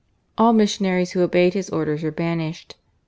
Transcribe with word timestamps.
All 0.35 0.51
missionaries 0.51 1.11
who 1.11 1.21
obeyed 1.21 1.53
his 1.53 1.69
orders 1.69 2.01
were 2.01 2.09
banished. 2.09 2.75